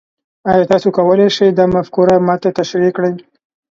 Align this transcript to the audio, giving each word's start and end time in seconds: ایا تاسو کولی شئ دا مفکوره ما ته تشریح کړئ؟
ایا 0.49 0.65
تاسو 0.71 0.87
کولی 0.97 1.27
شئ 1.35 1.49
دا 1.57 1.65
مفکوره 1.75 2.15
ما 2.27 2.35
ته 2.41 2.49
تشریح 2.59 2.91
کړئ؟ 2.95 3.13